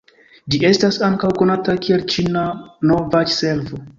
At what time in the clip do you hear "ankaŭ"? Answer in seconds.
1.07-1.29